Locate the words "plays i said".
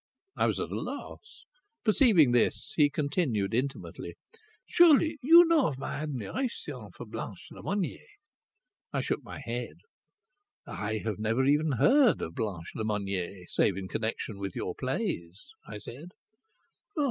14.73-16.09